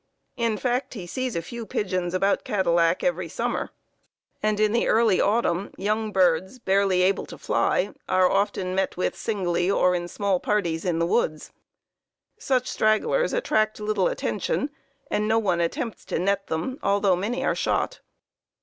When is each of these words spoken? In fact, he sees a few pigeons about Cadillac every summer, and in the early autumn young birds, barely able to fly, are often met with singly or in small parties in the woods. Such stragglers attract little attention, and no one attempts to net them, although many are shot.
In 0.35 0.57
fact, 0.57 0.95
he 0.95 1.05
sees 1.05 1.35
a 1.35 1.43
few 1.43 1.63
pigeons 1.63 2.15
about 2.15 2.43
Cadillac 2.43 3.03
every 3.03 3.29
summer, 3.29 3.69
and 4.41 4.59
in 4.59 4.71
the 4.71 4.87
early 4.87 5.21
autumn 5.21 5.69
young 5.77 6.11
birds, 6.11 6.57
barely 6.57 7.03
able 7.03 7.27
to 7.27 7.37
fly, 7.37 7.93
are 8.09 8.27
often 8.27 8.73
met 8.73 8.97
with 8.97 9.15
singly 9.15 9.69
or 9.69 9.93
in 9.93 10.07
small 10.07 10.39
parties 10.39 10.85
in 10.85 10.97
the 10.97 11.05
woods. 11.05 11.53
Such 12.39 12.65
stragglers 12.67 13.31
attract 13.31 13.79
little 13.79 14.07
attention, 14.07 14.71
and 15.11 15.27
no 15.27 15.37
one 15.37 15.61
attempts 15.61 16.03
to 16.05 16.17
net 16.17 16.47
them, 16.47 16.79
although 16.81 17.15
many 17.15 17.45
are 17.45 17.53
shot. 17.53 17.99